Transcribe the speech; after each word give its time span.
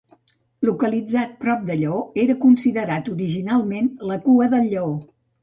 Localitzat 0.69 1.35
prop 1.43 1.61
de 1.67 1.75
Lleó, 1.81 1.99
era 2.23 2.37
considerat 2.47 3.13
originalment 3.15 3.93
la 4.13 4.19
cua 4.27 4.51
del 4.57 4.69
Lleó. 4.75 4.91